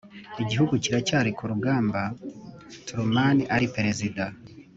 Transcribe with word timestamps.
igihugu 0.43 0.73
kiracyari 0.83 1.29
ku 1.37 1.43
rugamba, 1.51 2.01
truman 2.85 3.37
ari 3.55 3.67
perezida 3.75 4.23